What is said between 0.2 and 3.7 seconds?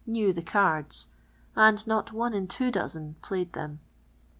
the cards," aiid not one in two dozen playid thi